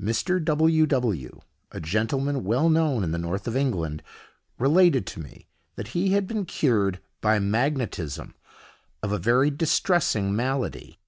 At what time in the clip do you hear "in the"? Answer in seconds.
3.02-3.18